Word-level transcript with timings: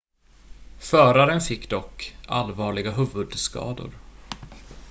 föraren 0.79 1.41
fick 1.41 1.69
dock 1.69 2.17
allvarliga 2.27 2.91
huvudskador 2.91 3.91